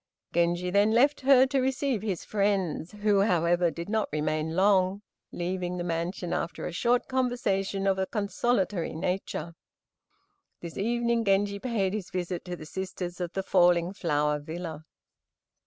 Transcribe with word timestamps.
Genji 0.33 0.71
then 0.71 0.89
left 0.93 1.21
her 1.21 1.45
to 1.45 1.59
receive 1.59 2.01
his 2.01 2.25
friends, 2.25 2.91
who, 2.91 3.21
however, 3.21 3.69
did 3.69 3.87
not 3.87 4.09
remain 4.11 4.55
long, 4.55 5.03
leaving 5.31 5.77
the 5.77 5.83
mansion 5.83 6.33
after 6.33 6.65
a 6.65 6.71
short 6.71 7.07
conversation 7.07 7.85
of 7.85 7.99
a 7.99 8.07
consolatory 8.07 8.95
nature. 8.95 9.53
This 10.59 10.75
evening 10.75 11.23
Genji 11.23 11.59
paid 11.59 11.93
his 11.93 12.09
visit 12.09 12.43
to 12.45 12.55
the 12.55 12.65
sisters 12.65 13.21
of 13.21 13.33
the 13.33 13.43
"Falling 13.43 13.93
Flower" 13.93 14.39
villa. 14.39 14.85